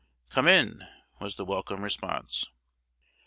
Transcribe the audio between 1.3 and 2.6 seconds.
the welcome response.